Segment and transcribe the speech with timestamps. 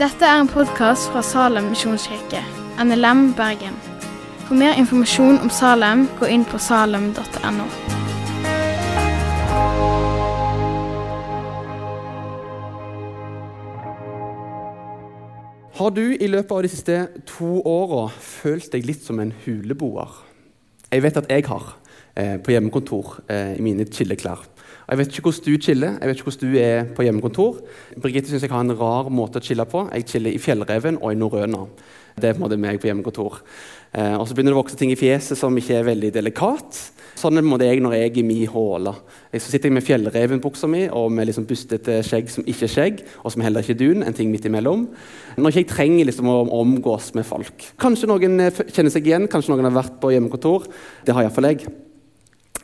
[0.00, 2.40] Dette er en podkast fra Salem misjonskirke,
[2.80, 3.74] NLM Bergen.
[4.46, 7.66] For mer informasjon om Salem, gå inn på salem.no.
[15.80, 16.96] Har du i løpet av de siste
[17.28, 20.10] to åra følt deg litt som en huleboer?
[20.90, 21.70] Jeg vet at jeg har,
[22.16, 24.42] eh, på hjemmekontor eh, i mine chilleklær.
[24.90, 27.58] Jeg vet ikke hvordan du chiller, jeg vet ikke hvordan du er på hjemmekontor.
[28.02, 29.84] Birgitte syns jeg har en rar måte å chille på.
[29.94, 31.60] Jeg chiller i Fjellreven og i Norrøna.
[32.18, 33.36] Det er på en måte meg på hjemmekontor.
[33.94, 36.80] Eh, og Så begynner det å vokse ting i fjeset som ikke er veldig delikat.
[37.20, 38.94] Sånn er det jeg når jeg er i min håle.
[39.36, 43.04] Så sitter jeg med fjellrevenbuksa mi og med liksom bustete skjegg som ikke er skjegg,
[43.22, 44.02] og som heller ikke er dun.
[44.02, 44.88] En ting midt imellom.
[45.36, 47.70] Når ikke jeg trenger liksom å omgås med folk.
[47.78, 50.66] Kanskje noen eh, kjenner seg igjen, kanskje noen har vært på hjemmekontor.
[51.06, 51.70] Det har iallfall jeg.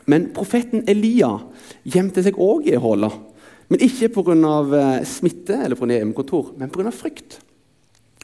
[0.07, 1.33] Men profeten Elia
[1.83, 3.09] gjemte seg òg i håle.
[3.67, 5.03] Men ikke pga.
[5.03, 6.91] smitte eller på hjemmekontor, men pga.
[6.91, 7.39] frykt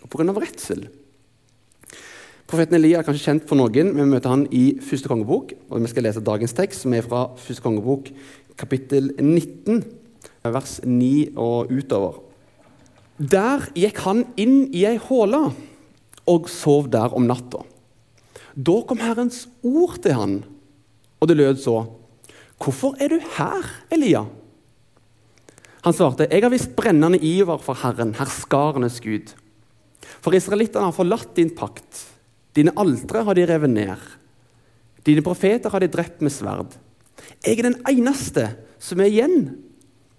[0.04, 0.32] og pga.
[0.32, 0.88] redsel.
[2.48, 3.96] Profeten Elia er kanskje kjent for noen.
[3.96, 5.54] Vi møter han i første kongebok.
[5.70, 8.12] og Vi skal lese dagens tekst, som er fra første kongebok,
[8.56, 9.84] kapittel 19,
[10.44, 12.22] vers 9 og utover.
[13.18, 15.52] Der gikk han inn i ei håle
[16.28, 17.64] og sov der om natta.
[18.54, 20.44] Da kom Herrens ord til han,
[21.24, 21.78] og det lød så.:
[22.60, 24.26] Hvorfor er du her, Elia?
[25.84, 29.34] Han svarte, Jeg har visst brennende iver for Herren, herskarenes Gud.
[30.24, 32.06] For israelittene har forlatt din pakt.
[32.56, 34.00] Dine altre har de revet ned.
[35.04, 36.78] Dine profeter har de drept med sverd.
[37.44, 38.48] Jeg er den eneste
[38.80, 39.56] som er igjen,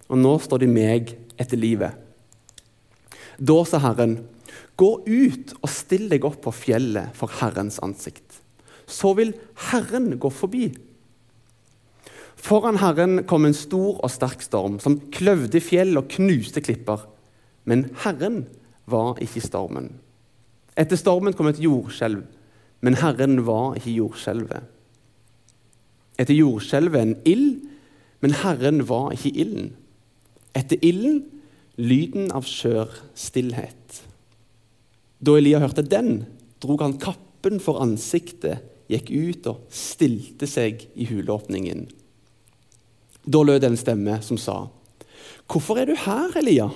[0.09, 1.95] og nå står de meg etter livet.
[3.41, 4.19] Da sa Herren,
[4.77, 8.41] gå ut og still deg opp på fjellet for Herrens ansikt.
[8.85, 9.33] Så vil
[9.71, 10.69] Herren gå forbi.
[12.35, 17.07] Foran Herren kom en stor og sterk storm som kløvde fjell og knuste klipper.
[17.65, 18.45] Men Herren
[18.91, 19.93] var ikke i stormen.
[20.77, 22.25] Etter stormen kom et jordskjelv,
[22.85, 24.67] men Herren var ikke jordskjelvet.
[26.19, 27.63] Etter jordskjelvet en ild,
[28.21, 29.71] men Herren var ikke ilden.
[30.55, 31.23] Etter ilden
[31.75, 34.01] lyden av skjør stillhet.
[35.19, 36.25] Da Elia hørte den,
[36.63, 41.87] drog han kappen for ansiktet, gikk ut og stilte seg i huleåpningen.
[43.25, 44.67] Da lød en stemme som sa,
[45.47, 46.71] 'Hvorfor er du her, Elia?'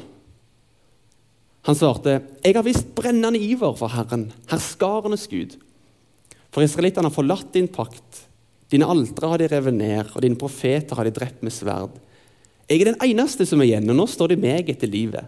[1.64, 5.58] Han svarte, 'Jeg har visst brennende iver for Herren, herskarenes Gud.'
[6.52, 8.28] For israelittene har forlatt din pakt.
[8.72, 11.92] Dine altre har de revet ned, og dine profeter har de drept med sverd.
[12.70, 15.26] Jeg er den eneste som er igjen, og nå står de meg etter livet.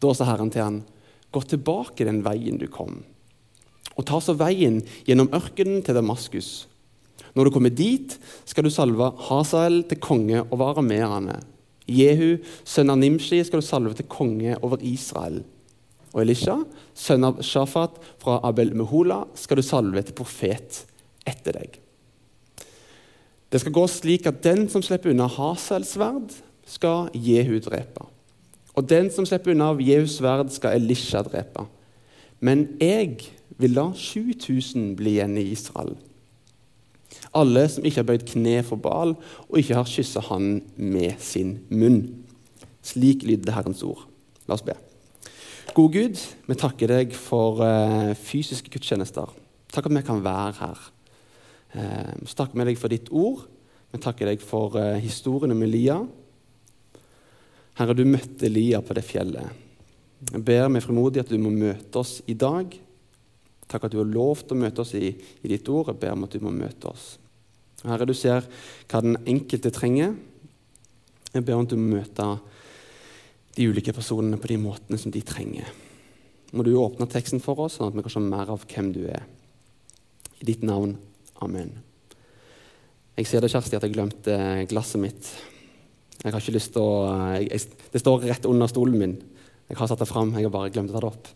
[0.00, 0.82] Da sa Herren til han,
[1.32, 3.02] gå tilbake den veien du kom,
[3.96, 6.50] og ta så veien gjennom ørkenen til Damaskus.
[7.34, 8.16] Når du kommer dit,
[8.48, 11.38] skal du salve Hasael til konge over arameerne.
[11.90, 15.40] Jehu, sønn av Nimshi, skal du salve til konge over Israel.
[16.10, 16.56] Og Elisha,
[16.94, 20.82] sønn av Shafat fra Abel Mehola, skal du salve til profet
[21.28, 21.78] etter deg.
[23.50, 26.34] Det skal gå slik at den som slipper unna Hasaels sverd,
[26.70, 28.06] skal Jehu drepe.
[28.78, 31.66] Og den som slipper unna av Jehus sverd, skal Elisha drepe.
[32.40, 35.96] Men jeg vil la 7000 bli igjen i Israel.
[37.36, 39.14] Alle som ikke har bøyd kne for Baal
[39.46, 42.02] og ikke har kyssa han med sin munn.
[42.82, 44.06] Slik lyder Herrens ord.
[44.48, 44.74] La oss be.
[45.76, 49.30] Gode Gud, vi takker deg for uh, fysiske gudstjenester.
[49.70, 50.80] Takk at vi kan være her.
[51.76, 53.44] Uh, vi takker med deg for ditt ord.
[53.94, 56.00] Vi takker deg for uh, historien om Elia.
[57.78, 59.54] Herre, du møtte Elia på det fjellet.
[60.32, 62.74] Jeg ber med frimodig at du må møte oss i dag.
[63.70, 65.92] Takk at du har lovt å møte oss i, i ditt ord.
[65.92, 67.12] Jeg ber om at du må møte oss.
[67.86, 68.44] Herre, du ser
[68.90, 70.16] hva den enkelte trenger.
[71.30, 72.26] Jeg ber om at du må møte
[73.56, 75.70] de ulike personene på de måtene som de trenger.
[76.50, 79.04] Må du åpne teksten for oss, sånn at vi kan se mer av hvem du
[79.06, 79.22] er.
[80.42, 80.96] I ditt navn.
[81.44, 81.76] Amen.
[83.20, 84.36] Jeg ser det, Kjersti, at jeg glemte
[84.70, 85.30] glasset mitt.
[86.20, 87.04] Jeg har ikke lyst til å
[87.36, 89.14] jeg, jeg, Det står rett under stolen min.
[89.70, 91.30] Jeg har satt det fram, jeg har bare glemt å ta det opp.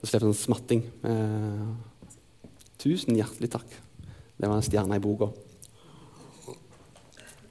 [0.00, 0.82] Så slipper jeg en smatting.
[1.04, 1.64] Eh,
[2.80, 3.74] tusen hjertelig takk.
[4.40, 5.28] Det var en stjerne i boka.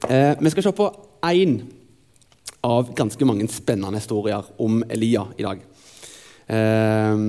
[0.08, 0.88] Eh, vi skal se på
[1.30, 1.60] én
[2.66, 5.62] av ganske mange spennende historier om Elia i dag.
[6.50, 7.22] Eh,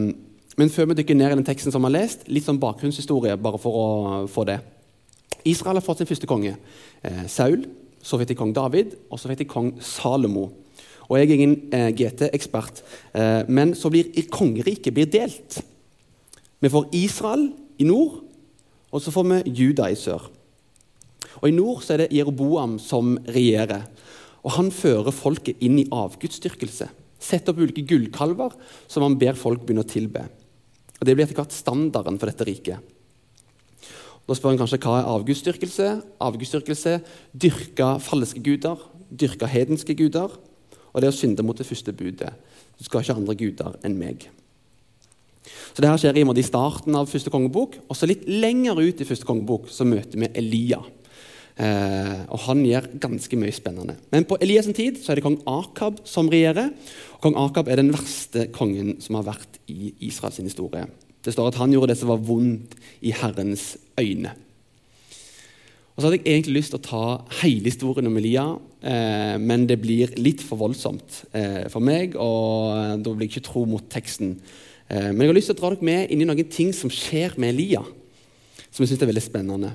[0.58, 3.38] men før vi dykker ned i den teksten som vi har lest, litt sånn bakgrunnshistorie
[3.38, 3.88] bare for å
[4.32, 4.58] få det.
[5.46, 6.58] Israel har fått sin første konge,
[7.04, 7.66] eh, Saul.
[8.02, 10.50] Så fikk de kong David, og så fikk de kong Salomo.
[11.10, 12.84] Og Jeg er ingen eh, GT-ekspert,
[13.14, 15.62] eh, men så blir kongeriket blir delt.
[16.62, 17.50] Vi får Israel
[17.82, 18.22] i nord
[18.92, 20.28] og så får vi Juda i sør.
[21.40, 23.88] Og I nord så er det Jeroboam som regjerer.
[24.44, 26.90] Og Han fører folket inn i avgudsdyrkelse.
[27.22, 28.56] Setter opp ulike gullkalver
[28.90, 30.26] som han ber folk begynne å tilbe.
[31.00, 32.80] Og Det blir etter hvert standarden for dette riket.
[34.28, 35.88] Da spør en kanskje hva er avgudsdyrkelse?
[36.22, 36.98] Avgudsdyrkelse
[37.34, 38.78] dyrka falske guder,
[39.10, 40.34] dyrka hedenske guder.
[40.92, 42.32] Og det er å synde mot det første budet.
[42.78, 44.28] Du skal ikke ha andre guder enn meg.
[45.72, 47.78] Så det her skjer i starten av første kongebok.
[47.88, 50.82] Og så litt lenger ut i første kongebok så møter vi Elia.
[51.62, 53.98] Eh, og Han gjør ganske mye spennende.
[54.12, 56.72] Men på Elias' tid så er det kong Akab som regjerer.
[57.16, 60.88] Og kong Akab er den verste kongen som har vært i Israels historie.
[61.22, 64.34] Det står at han gjorde det som var vondt i Herrens øyne.
[65.92, 67.06] Og så hadde jeg egentlig lyst til å ta
[67.44, 68.46] hele historien om Elia,
[68.82, 73.36] eh, men det blir litt for voldsomt eh, for meg, og eh, da blir jeg
[73.36, 74.36] ikke tro mot teksten.
[74.90, 76.92] Eh, men jeg har lyst til å dra dere med inn i noen ting som
[76.92, 77.84] skjer med Elia,
[78.70, 79.74] som jeg syns er veldig spennende.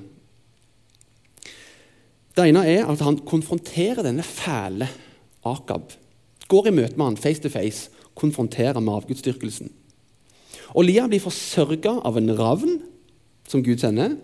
[2.37, 4.85] Det ene er at han konfronterer denne fæle
[5.47, 5.89] Akab.
[6.47, 9.71] Går i møte med han face to face, konfronterer med avgudsdyrkelsen.
[10.77, 12.77] Elia blir forsørga av en ravn
[13.49, 14.17] som Gud sender.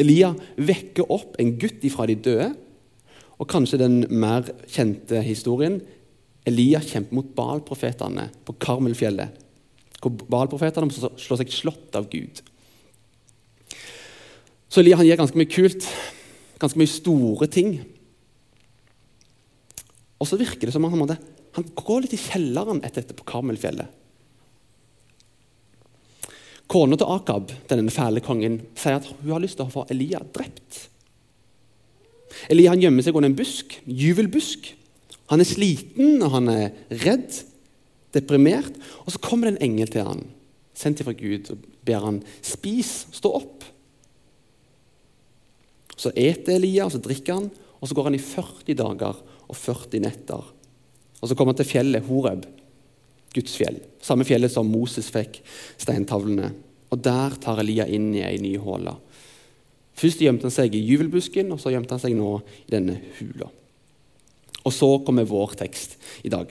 [0.00, 2.50] Elia vekker opp en gutt ifra de døde.
[3.42, 5.80] Og kanskje den mer kjente historien
[6.46, 9.36] Elia kjemper mot Baal-profetene på Karmelfjellet.
[10.02, 12.40] Hvor Baal-profetene må slå seg slått av Gud.
[14.72, 15.86] Så Elia han gjør ganske mye kult
[16.62, 17.74] ganske mye store ting.
[20.22, 21.16] Og så virker det som han,
[21.56, 23.98] han går litt i kjelleren etter dette på Karmelfjellet.
[26.72, 30.22] Kona til Akab, denne fæle kongen, sier at hun har lyst til å få Elia
[30.32, 30.86] drept.
[32.50, 34.72] Elia han gjemmer seg under en busk, juvelbusk.
[35.32, 36.70] Han er sliten, og han er
[37.04, 37.42] redd,
[38.14, 38.74] deprimert.
[39.06, 40.24] Og så kommer det en engel til han,
[40.76, 43.68] sendt fra Gud, og ber han spis, stå opp.
[45.96, 49.56] Så eter Elia, og så drikker han, og så går han i 40 dager og
[49.58, 50.50] 40 netter.
[51.22, 52.46] Og Så kommer han til fjellet Horeb,
[53.32, 53.78] Guds fjell.
[54.02, 55.38] Samme fjellet som Moses fikk
[55.80, 56.50] steintavlene.
[56.90, 58.96] Og Der tar Elia inn i ei ny håle.
[59.98, 63.50] Først gjemte han seg i juvelbusken, og så gjemte han seg nå i denne hula.
[64.62, 66.50] Og så kommer vår tekst i dag.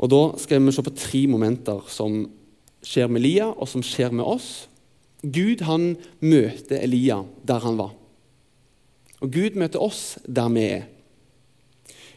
[0.00, 2.22] Og Da skal vi se på tre momenter som
[2.82, 4.68] skjer med Elia, og som skjer med oss.
[5.20, 7.92] Gud han møter Elia der han var.
[9.20, 10.86] Og Gud møter oss der vi er.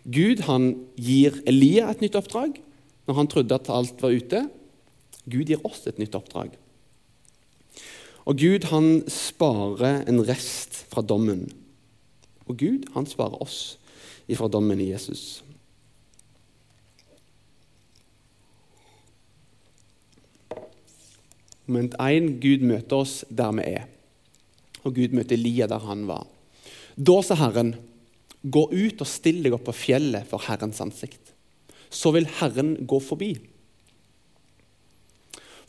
[0.03, 2.59] Gud han gir Elia et nytt oppdrag
[3.07, 4.45] når han trodde at alt var ute.
[5.27, 6.55] Gud gir oss et nytt oppdrag.
[8.23, 11.49] Og Gud han sparer en rest fra dommen.
[12.47, 13.77] Og Gud han sparer oss
[14.31, 15.41] ifra dommen i Jesus.
[21.67, 22.37] Moment 1.
[22.43, 23.87] Gud møter oss der vi er.
[24.83, 26.27] Og Gud møter Elia der han var.
[26.95, 27.73] Da sa Herren,
[28.43, 31.31] gå ut og still deg opp på fjellet for Herrens ansikt.
[31.93, 33.33] Så vil Herren gå forbi.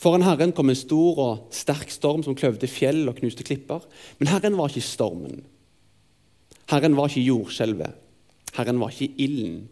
[0.00, 3.84] Foran Herren kom en stor og sterk storm som kløvde fjell og knuste klipper.
[4.18, 5.44] Men Herren var ikke stormen.
[6.70, 8.00] Herren var ikke jordskjelvet.
[8.56, 9.68] Herren var ikke ilden.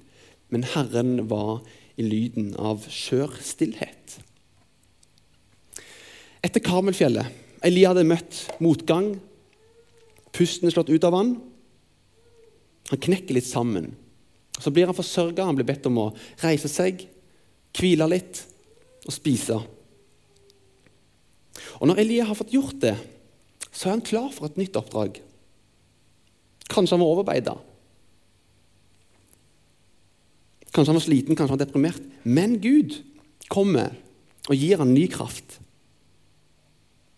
[0.52, 1.62] Men Herren var
[1.96, 4.19] i lyden av skjør stillhet.
[6.42, 9.12] Etter Karmelfjellet Elia hadde møtt motgang,
[10.32, 11.34] Pusten er slått ut av han.
[12.88, 13.90] Han knekker litt sammen.
[14.56, 15.44] Så blir han forsørga.
[15.44, 16.06] Han blir bedt om å
[16.40, 17.04] reise seg,
[17.76, 18.40] hvile litt
[19.04, 19.58] og spise.
[21.82, 22.94] Og Når Elia har fått gjort det,
[23.74, 25.18] så er han klar for et nytt oppdrag.
[26.70, 27.56] Kanskje han var overbeida.
[30.70, 32.06] Kanskje han var sliten, kanskje han var deprimert.
[32.22, 33.00] Men Gud
[33.50, 33.96] kommer
[34.46, 35.58] og gir han ny kraft.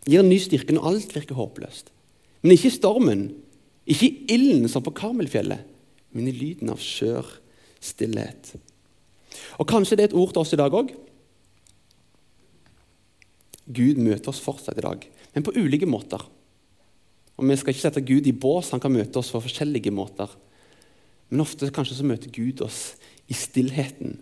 [0.08, 1.92] Gir han ny styrke når alt virker håpløst.
[2.40, 3.24] Men ikke i stormen,
[3.84, 5.60] ikke i ilden som på Karmelfjellet,
[6.16, 7.28] men i lyden av skjør
[7.84, 8.54] stillhet.
[9.60, 10.92] Og Kanskje det er et ord til oss i dag òg.
[13.64, 16.22] Gud møter oss fortsatt i dag, men på ulike måter.
[17.34, 20.30] Og Vi skal ikke sette Gud i bås, han kan møte oss på forskjellige måter.
[21.30, 22.94] Men ofte kanskje så møter Gud oss
[23.26, 24.20] i stillheten.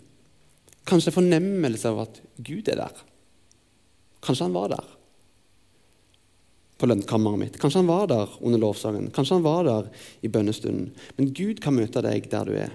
[0.87, 3.03] Kanskje fornemmelse av at Gud er der.
[4.23, 4.87] Kanskje han var der
[6.83, 7.57] på lønnkammeret mitt.
[7.61, 9.11] Kanskje han var der under lovsangen.
[9.15, 9.85] Kanskje han var der
[10.25, 10.89] i bønnestunden.
[11.15, 12.73] Men Gud kan møte deg der du er.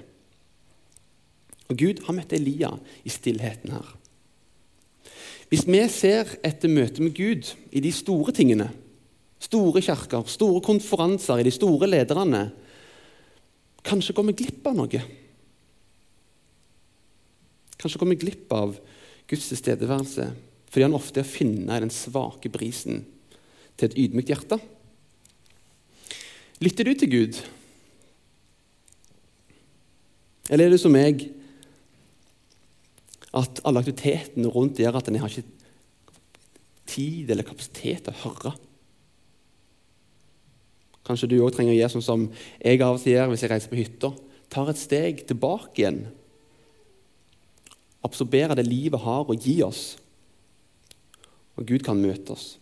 [1.68, 2.70] Og Gud har møtt Elia
[3.04, 3.90] i stillheten her.
[5.48, 8.68] Hvis vi ser etter møtet med Gud i de store tingene,
[9.40, 12.48] store kirker, store konferanser, i de store lederne,
[13.86, 15.02] kanskje går vi glipp av noe.
[17.78, 18.76] Kanskje går vi glipp av
[19.28, 20.28] Guds tilstedeværelse
[20.68, 23.00] fordi han ofte er å finne i den svake brisen
[23.80, 24.58] til et ydmykt hjerte.
[26.60, 27.38] Lytter du til Gud?
[30.52, 31.24] Eller er det som meg,
[33.38, 35.46] at alle aktivitetene rundt gjør at en har ikke
[36.88, 38.54] tid eller kapasitet til å høre?
[41.08, 42.24] Kanskje du òg trenger å gjøre sånn som
[42.60, 44.12] jeg av og til gjør hvis jeg reiser på hytta.
[44.52, 46.02] Tar et steg tilbake igjen.
[48.04, 49.96] Absorbere det livet har å gi oss.
[51.58, 52.56] Og Gud kan møte oss.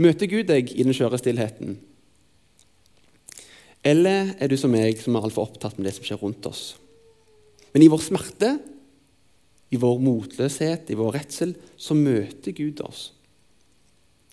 [0.00, 1.78] Møter Gud deg i den skjøre stillheten?
[3.86, 6.74] Eller er du som meg, som er altfor opptatt med det som skjer rundt oss?
[7.72, 8.54] Men i vår smerte,
[9.70, 13.10] i vår motløshet, i vår redsel, så møter Gud oss.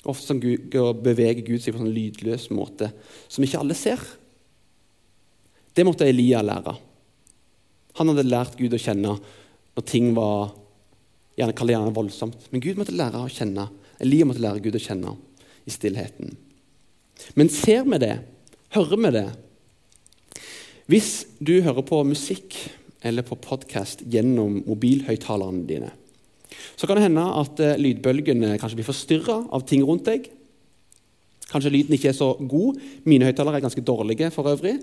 [0.08, 0.72] Ofte som Gud,
[1.04, 2.90] beveger Gud seg på en sånn lydløs måte
[3.28, 4.02] som ikke alle ser.
[5.76, 6.74] Det måtte Elia lære.
[8.00, 9.18] Han hadde lært Gud å kjenne
[9.78, 10.56] når ting var
[11.38, 12.48] gjerne, det gjerne voldsomt.
[12.50, 13.68] Men Gud måtte lære å kjenne.
[14.02, 15.14] Elia måtte lære Gud å kjenne
[15.68, 16.34] i stillheten.
[17.38, 18.16] Men ser vi det?
[18.74, 19.28] Hører vi det?
[20.88, 21.12] Hvis
[21.44, 22.56] du hører på musikk
[23.06, 25.92] eller på podkast gjennom mobilhøyttalerne dine,
[26.78, 30.30] så kan det hende at eh, lydbølgene kanskje blir forstyrra av ting rundt deg.
[31.52, 32.80] Kanskje lyden ikke er så god.
[33.08, 34.78] Mine høyttalere er ganske dårlige for øvrig.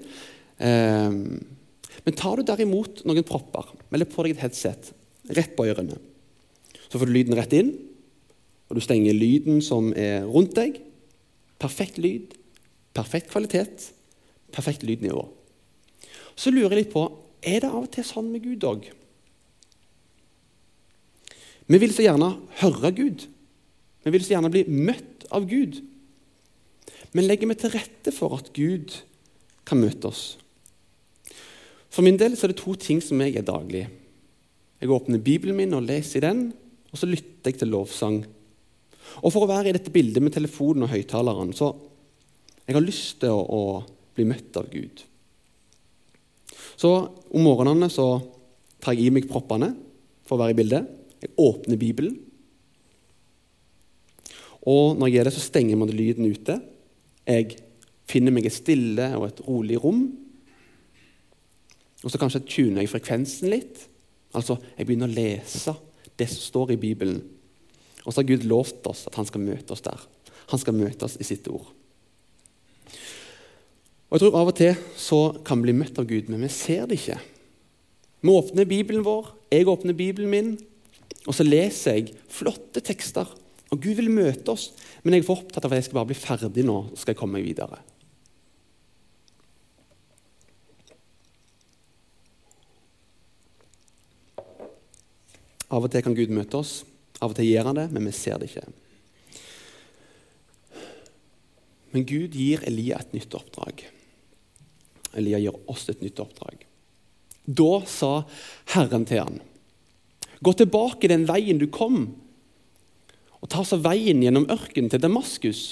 [0.65, 1.41] Ehm,
[2.05, 4.93] men tar du derimot noen propper eller på deg et headset
[5.35, 5.97] rett på ørene,
[6.91, 7.71] så får du lyden rett inn,
[8.69, 10.81] og du stenger lyden som er rundt deg.
[11.63, 12.35] Perfekt lyd,
[12.97, 13.89] perfekt kvalitet,
[14.53, 15.23] perfekt lydnivå.
[16.37, 17.07] Så lurer jeg litt på
[17.45, 18.87] er det av og til sånn med Gud òg.
[21.65, 23.27] Vi vil så gjerne høre Gud.
[24.05, 25.81] Vi vil så gjerne bli møtt av Gud.
[27.15, 28.99] Men legger vi til rette for at Gud
[29.65, 30.25] kan møte oss?
[31.95, 33.87] For min del er det to ting som jeg er daglig.
[34.83, 36.49] Jeg åpner Bibelen min og leser i den,
[36.91, 38.25] og så lytter jeg til lovsang.
[39.23, 41.71] Og for å være i dette bildet med telefonen og høyttaleren, så
[42.65, 45.05] jeg har lyst til å, å bli møtt av Gud.
[46.77, 46.91] Så
[47.31, 48.09] om morgenene så
[48.83, 49.73] tar jeg i meg proppene
[50.27, 50.89] for å være i bildet.
[51.23, 52.17] Jeg åpner Bibelen.
[54.65, 56.59] Og når jeg gjør det, så stenger man lyden ute.
[57.29, 57.59] Jeg
[58.09, 60.07] finner meg et stille og et rolig rom.
[62.05, 63.87] Og så kanskje tuner jeg frekvensen litt.
[64.37, 65.77] Altså, jeg begynner å lese
[66.19, 67.21] det som står i Bibelen.
[68.05, 70.01] Og så har Gud lovt oss at han skal møte oss der.
[70.53, 71.71] Han skal møte oss i sitt ord.
[74.15, 76.49] Og jeg tror Av og til så kan vi bli møtt av Gud, men vi
[76.55, 77.17] ser det ikke.
[78.23, 80.53] Vi åpner Bibelen vår, jeg åpner Bibelen min,
[81.27, 83.27] og så leser jeg flotte tekster.
[83.75, 84.69] Og Gud vil møte oss,
[85.03, 86.77] men jeg er for opptatt av at jeg skal bare bli ferdig nå.
[86.93, 87.81] så skal jeg komme meg videre.
[95.75, 96.85] Av og til kan Gud møte oss,
[97.19, 98.69] av og til gjør han det, men vi ser det ikke.
[101.91, 103.89] Men Gud gir Elia et nytt oppdrag.
[105.19, 106.65] Elia gir oss et nytt oppdrag.
[107.45, 108.13] Da sa
[108.75, 109.41] Herren til han,
[110.45, 112.07] gå tilbake den veien du kom,
[113.45, 115.65] og ta så veien gjennom ørkenen til Damaskus.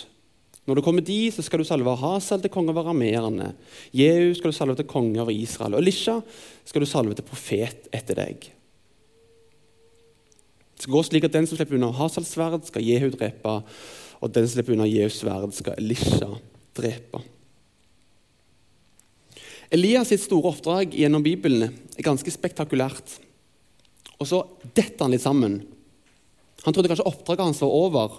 [0.68, 3.49] Når du kommer dit, så skal du salve Hasel til konge over arameerne.
[3.96, 5.75] Jehu skal du salve til konge over Israel.
[5.75, 6.20] Og Elisha
[6.68, 8.46] skal du salve til profet etter deg.
[10.76, 13.56] Det skal gå slik at den som slipper unna Hasels sverd, skal Jehu drepe,
[14.22, 16.30] og den som slipper unna Jehus sverd, skal Elisha
[16.78, 17.25] drepe.
[19.72, 23.14] Elias sitt store oppdrag gjennom Bibelen er ganske spektakulært.
[24.20, 24.42] Og så
[24.76, 25.62] detter han litt sammen.
[26.66, 28.18] Han trodde kanskje oppdraget hans var over,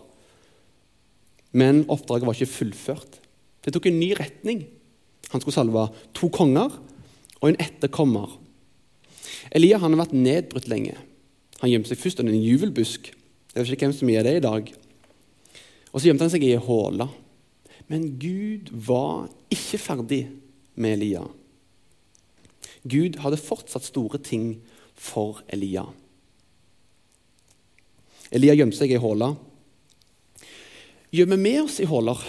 [1.54, 3.20] men oppdraget var ikke fullført.
[3.64, 4.66] Det tok en ny retning.
[5.32, 5.86] Han skulle salve
[6.18, 6.74] to konger
[7.40, 8.34] og en etterkommer.
[9.54, 10.98] Elias har vært nedbrutt lenge.
[11.62, 13.12] Han gjemte seg først under en juvelbusk.
[13.54, 14.74] Jeg vet ikke hvem som gjør det i dag.
[15.94, 17.08] Og så gjemte han seg i ei håle.
[17.92, 20.24] Men Gud var ikke ferdig
[20.74, 21.24] med Elia.
[22.84, 24.58] Gud hadde fortsatt store ting
[25.00, 25.86] for Elia.
[28.34, 29.34] Elia gjemte seg i håla.
[31.14, 32.24] Gjemmer vi oss i håler?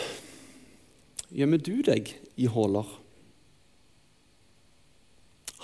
[1.34, 2.90] Gjemmer du deg i håler?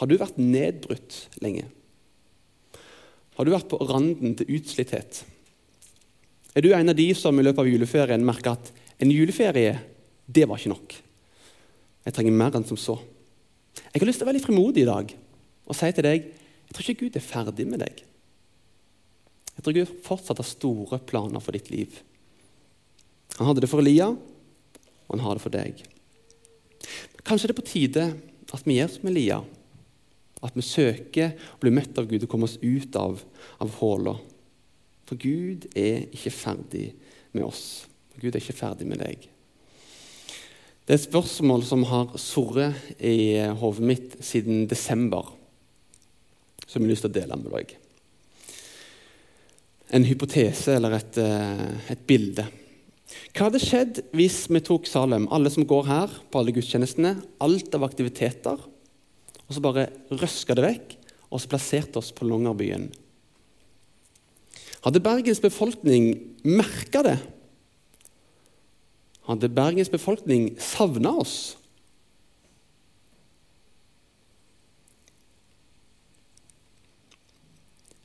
[0.01, 1.67] Har du vært nedbrutt lenge?
[3.37, 5.21] Har du vært på randen til utslitthet?
[6.57, 9.77] Er du en av de som i løpet av juleferien merker at en juleferie,
[10.27, 10.97] det var ikke nok?
[12.09, 12.97] Jeg trenger mer enn som så.
[13.91, 15.17] Jeg har lyst til å være litt frimodig i dag
[15.71, 16.29] og si til deg
[16.71, 17.97] jeg tror ikke Gud er ferdig med deg.
[19.57, 21.97] Jeg tror Gud fortsatt har store planer for ditt liv.
[23.41, 25.83] Han hadde det for Elia, og han har det for deg.
[27.27, 28.05] Kanskje det er på tide
[28.55, 29.41] at vi gjør som Elia.
[30.47, 33.19] At vi søker å bli møtt av Gud og komme oss ut av,
[33.59, 34.15] av håla.
[35.11, 36.87] For Gud er ikke ferdig
[37.35, 37.65] med oss.
[38.15, 39.27] Gud er ikke ferdig med deg.
[40.87, 45.29] Det er et spørsmål som har surret i hodet mitt siden desember,
[46.67, 47.75] som jeg har lyst til å dele med deg.
[49.95, 52.47] En hypotese eller et, eh, et bilde.
[53.35, 57.75] Hva hadde skjedd hvis vi tok Salem, alle som går her, på alle gudstjenestene, alt
[57.75, 60.97] av aktiviteter, og så bare røska det vekk
[61.31, 62.89] og så plasserte oss på Longyearbyen?
[64.81, 66.15] Hadde Bergens befolkning
[66.47, 67.19] merka det?
[69.31, 71.55] Hadde Bergens befolkning savna oss?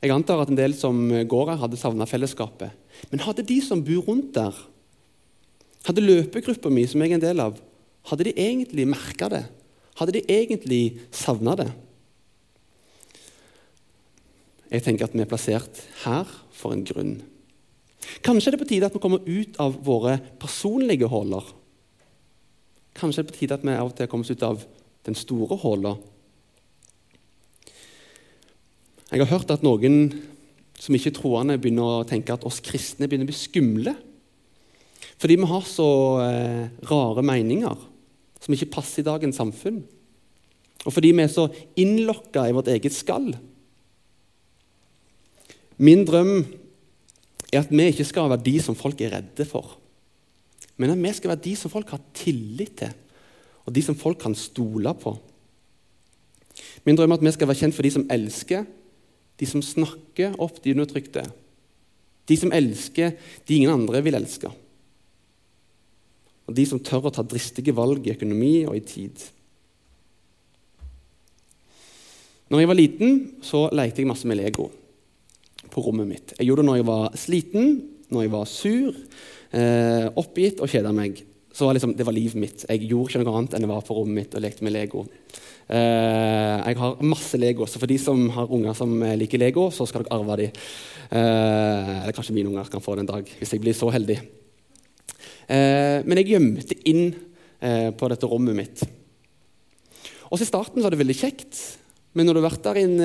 [0.04, 2.70] Jeg antar at en del som går her, hadde savna fellesskapet.
[3.10, 4.54] Men hadde de som bor rundt der,
[5.88, 7.58] hadde løpegruppa mi, som jeg er en del av,
[8.06, 9.42] hadde de egentlig merka det?
[9.98, 11.70] Hadde de egentlig savna det?
[14.70, 17.16] Jeg tenker at vi er plassert her for en grunn.
[18.24, 21.46] Kanskje er det på tide at vi kommer ut av våre personlige huller.
[22.96, 24.62] Kanskje er det på tide at vi av og til kommer oss ut av
[25.06, 25.96] den store håla.
[29.12, 30.10] Jeg har hørt at noen
[30.80, 33.94] som ikke er troende, begynner å tenke at oss kristne begynner å bli skumle.
[35.16, 35.90] Fordi vi har så
[36.24, 37.84] eh, rare meninger
[38.42, 39.80] som ikke passer i dagens samfunn.
[40.84, 41.46] Og fordi vi er så
[41.80, 43.32] innlokka i vårt eget skall.
[45.82, 46.44] Min drøm
[47.52, 49.76] er at vi ikke skal være de som folk er redde for,
[50.76, 52.92] men at vi skal være de som folk har tillit til,
[53.66, 55.16] og de som folk kan stole på.
[56.86, 58.66] Min drøm er at vi skal være kjent for de som elsker,
[59.36, 61.24] de som snakker opp de undertrykte,
[62.26, 64.50] de som elsker de ingen andre vil elske.
[66.46, 69.24] Og de som tør å ta dristige valg i økonomi og i tid.
[72.50, 74.70] Når jeg var liten, så lekte jeg masse med Lego
[75.76, 76.34] på rommet mitt.
[76.38, 77.72] Jeg gjorde det når jeg var sliten,
[78.08, 79.00] når jeg var sur,
[79.52, 81.22] eh, oppgitt og kjeda meg.
[81.56, 82.64] Var liksom, Det var livet mitt.
[82.68, 85.06] Jeg gjorde ikke noe annet enn jeg var på rommet mitt og lekte med Lego.
[85.68, 89.86] Eh, jeg har masse Lego, så for de som har unger som liker Lego, så
[89.86, 90.50] skal dere arve dem.
[91.10, 94.18] Eh, eller kanskje mine unger kan få det en dag, hvis jeg blir så heldig.
[95.48, 97.14] Eh, men jeg gjemte inn
[97.60, 98.82] eh, på dette rommet mitt.
[100.30, 101.75] Og I starten var det veldig kjekt,
[102.16, 103.00] men når du har vært der i en,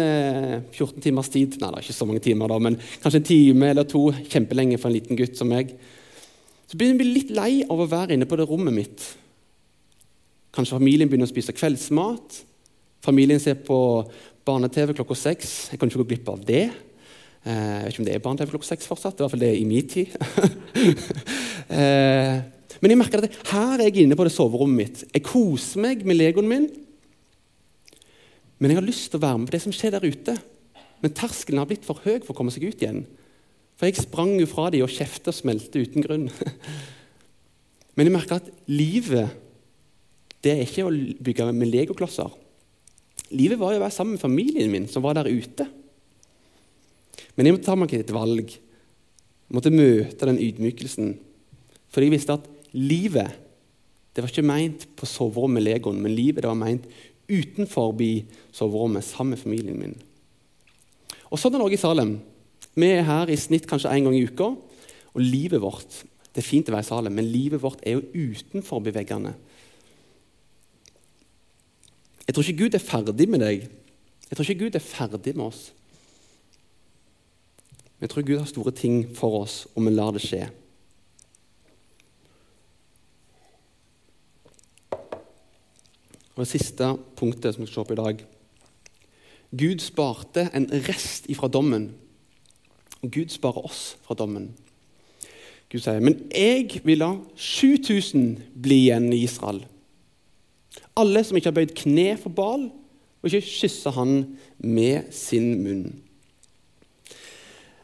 [0.72, 3.28] 14 eh, timers tid Nei, det er ikke så mange timer, da, men kanskje en
[3.28, 5.74] time eller to kjempelenge for en liten gutt som meg,
[6.72, 9.08] så begynner jeg å bli litt lei av å være inne på det rommet mitt.
[10.56, 12.38] Kanskje familien begynner å spise kveldsmat.
[13.04, 13.78] Familien ser på
[14.48, 15.52] barne-TV klokka seks.
[15.74, 16.64] Jeg kan ikke gå glipp av det.
[17.44, 19.20] Eh, jeg vet ikke om det er barne-TV klokka seks fortsatt.
[19.20, 20.16] I hvert fall det er i min tid.
[21.72, 22.38] Eh,
[22.84, 25.04] men jeg merker at her er jeg inne på det soverommet mitt.
[25.14, 26.66] Jeg koser meg med legoen min.
[28.62, 30.36] Men jeg har lyst til å være med på det som skjer der ute.
[31.02, 33.04] Men terskelen har blitt for høy for å komme seg ut igjen.
[33.80, 36.28] For jeg sprang jo fra dem og kjefta og smelte uten grunn.
[37.98, 39.34] Men jeg merker at livet
[40.46, 42.30] det er ikke å bygge med legoklosser.
[43.34, 45.68] Livet var jo å være sammen med familien min, som var der ute.
[47.36, 48.54] Men jeg måtte ta meg et valg.
[48.54, 51.14] Jeg måtte møte den ydmykelsen.
[51.92, 52.46] For jeg visste at
[52.78, 53.38] livet
[54.12, 56.88] det var ikke meint på soverommet med legoen, men livet det var meint
[57.30, 57.94] utenfor
[58.52, 59.96] soverommet sammen med familien min.
[61.32, 62.14] Og Sånn er det også i Salem.
[62.76, 64.52] Vi er her i snitt kanskje én gang i uka.
[65.12, 68.30] Og livet vårt Det er fint å være i Salem, men livet vårt er jo
[68.32, 69.34] utenfor veggene.
[72.24, 73.66] Jeg tror ikke Gud er ferdig med deg.
[74.30, 75.74] Jeg tror ikke Gud er ferdig med oss.
[77.98, 80.46] Men jeg tror Gud har store ting for oss om vi lar det skje.
[86.36, 88.26] Og Det siste punktet som vi skal se på i dag
[89.52, 91.90] Gud sparte en rest ifra dommen.
[93.02, 94.54] Og Gud sparer oss fra dommen.
[95.72, 99.66] Gud sier, 'Men jeg vil la 7000 bli igjen i Israel.'
[100.96, 102.72] Alle som ikke har bøyd kne for Bal,
[103.22, 106.02] og ikke kyssa han med sin munn.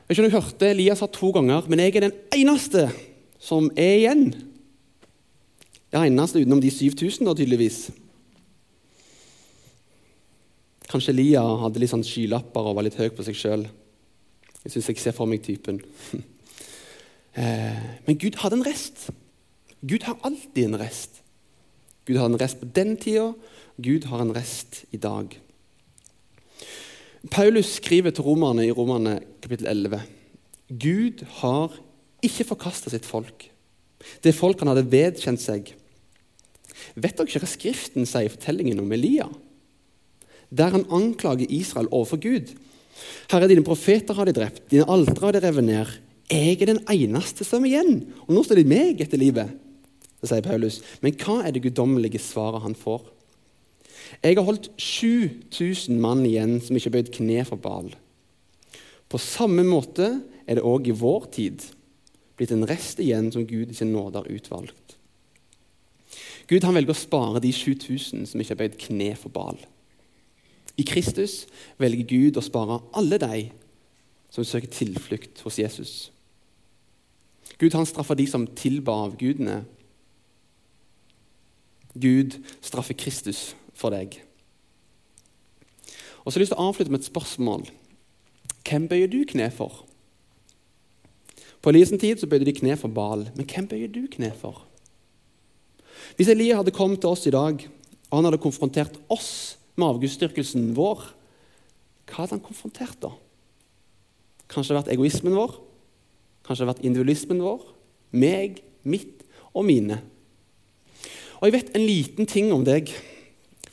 [0.08, 2.92] Jeg ikke om du hørte Elias sa to ganger, men jeg er den eneste
[3.40, 4.34] som er igjen.
[5.92, 7.92] Den eneste utenom de 7000, da, tydeligvis.
[10.88, 13.68] Kanskje Elia hadde litt sånn skylapper og var litt høy på seg sjøl.
[14.64, 15.84] Jeg syns jeg ser for meg typen.
[17.38, 19.12] Eh, men Gud hadde en rest.
[19.86, 21.20] Gud har alltid en rest.
[22.10, 23.28] Gud har en rest på den tida,
[23.78, 25.36] Gud har en rest i dag.
[27.30, 30.02] Paulus skriver til romerne i Romerne kapittel 11.
[30.82, 31.78] Gud har
[32.26, 33.52] ikke forkasta sitt folk.
[34.26, 35.76] Det folk han hadde vedkjent seg.
[36.96, 39.30] Vet dere ikke hva Skriften sier i fortellingen om Elia?
[40.50, 42.54] Der han anklager Israel overfor Gud.
[43.32, 45.98] Herre, dine profeter har de drept, dine altre har de revet ned.
[46.32, 49.54] Jeg er den eneste som er igjen, og nå står de meg etter livet.
[50.18, 50.82] Det sier Paulus.
[51.04, 53.06] Men hva er det guddommelige svaret han får?
[54.24, 57.92] Jeg har holdt 7000 mann igjen som ikke har bøyd kne for Baal.
[59.08, 60.10] På samme måte
[60.48, 61.64] er det òg i vår tid
[62.38, 64.96] blitt en rest igjen som Gud i sin nåde har utvalgt.
[66.48, 69.60] Gud han velger å spare de 7000 som ikke har bøyd kne for Baal.
[70.78, 71.46] I Kristus
[71.82, 73.40] velger Gud å spare alle de
[74.34, 75.94] som søker tilflukt hos Jesus.
[77.58, 79.64] Gud han straffer de som tilba avgudene.
[81.98, 84.20] Gud straffer Kristus for deg.
[86.22, 87.68] Og så har jeg lyst til å avslutte med et spørsmål.
[88.68, 89.86] Hvem bøyer du kne for?
[91.64, 94.66] På Elias tid så bøyde de kne for Bal, men hvem bøyer du kne for?
[96.20, 97.64] Hvis Elia hadde kommet til oss i dag,
[98.10, 101.06] og han hadde konfrontert oss med avgudsdyrkelsen vår,
[102.08, 103.12] hva hadde han konfrontert da?
[104.48, 105.58] Kanskje det vært egoismen vår?
[106.48, 107.66] Kanskje det vært individualismen vår?
[108.16, 110.00] Meg, mitt og mine.
[111.38, 112.90] Og jeg vet en liten ting om deg,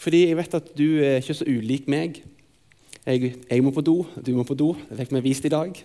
[0.00, 2.20] fordi jeg vet at du er ikke så ulik meg.
[3.04, 4.72] Jeg, jeg må på do, du må på do.
[4.90, 5.78] Det fikk vi vist i dag.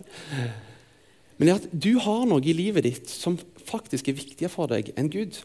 [1.37, 3.37] Men det er at du har noe i livet ditt som
[3.69, 5.39] faktisk er viktigere for deg enn Gud.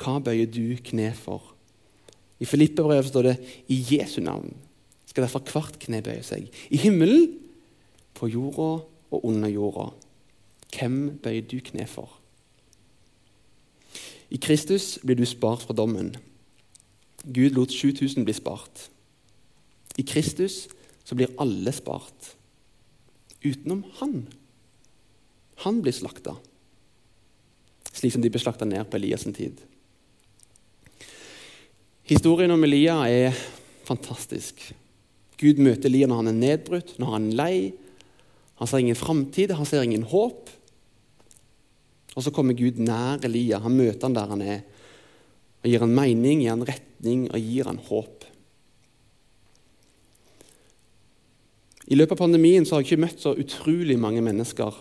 [0.00, 1.52] Hva bøyer du kne for?
[2.40, 3.36] I Filippebrevet står det
[3.68, 4.54] 'i Jesu navn'
[5.10, 6.46] skal derfor hvert kne bøye seg.
[6.70, 7.34] I himmelen,
[8.14, 9.90] på jorda og under jorda.
[10.74, 12.18] Hvem bøyer du kne for?
[14.30, 16.12] I Kristus blir du spart fra dommen.
[17.24, 18.90] Gud lot 7000 bli spart.
[19.98, 20.68] I Kristus
[21.04, 22.34] så blir alle spart.
[23.42, 24.28] Utenom han.
[25.64, 26.36] Han blir slakta,
[27.92, 29.58] slik som de ble slakta ned på Elias' tid.
[32.10, 33.36] Historien om Elia er
[33.86, 34.64] fantastisk.
[35.38, 37.58] Gud møter Elia når han er nedbrutt, når han er lei.
[38.58, 40.50] Han ser ingen framtid, han ser ingen håp.
[42.18, 43.62] Og så kommer Gud nær Elia.
[43.62, 44.66] Han møter han der han er,
[45.62, 48.26] og gir han mening, gir han retning og gir han håp.
[51.90, 54.74] I løpet av pandemien så har jeg ikke møtt så utrolig mange mennesker.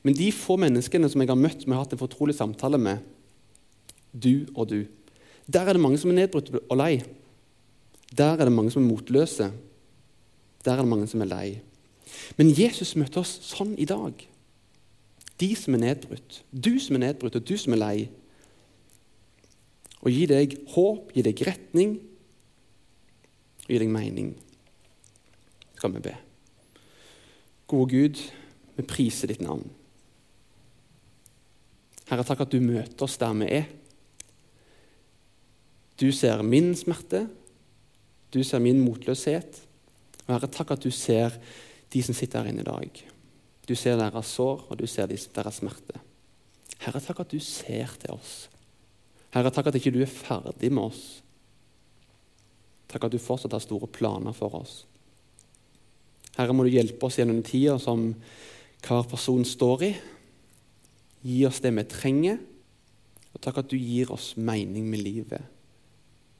[0.00, 2.80] Men de få menneskene som jeg har møtt, som jeg har hatt en fortrolig samtale
[2.80, 3.04] med,
[4.16, 4.80] du og du,
[5.48, 7.00] der er det mange som er nedbrutt og lei.
[8.16, 9.50] Der er det mange som er motløse.
[10.64, 11.60] Der er det mange som er lei.
[12.36, 14.12] Men Jesus møter oss sånn i dag.
[15.38, 17.96] De som er nedbrutt, du som er nedbrutt, og du som er lei.
[20.02, 21.96] Og gi deg håp, gi deg retning
[23.68, 24.32] og gi deg mening.
[25.78, 26.14] Skal vi be.
[27.68, 28.22] Gode Gud,
[28.76, 29.66] vi priser ditt navn.
[32.08, 33.68] Herre, takk at du møter oss der vi er.
[35.98, 37.26] Du ser min smerte,
[38.30, 39.62] du ser min motløshet.
[40.26, 41.34] Og Herre, takk at du ser
[41.90, 43.00] de som sitter her inne i dag.
[43.68, 45.98] Du ser deres sår, og du ser deres smerte.
[46.84, 48.46] Herre, takk at du ser til oss.
[49.34, 51.02] Herre, takk at ikke du er ferdig med oss.
[52.88, 54.84] Takk at du fortsatt har store planer for oss.
[56.38, 58.12] Herre, må du hjelpe oss gjennom tida som
[58.84, 59.92] hver person står i.
[61.26, 62.38] Gi oss det vi trenger,
[63.34, 65.57] og takk at du gir oss mening med livet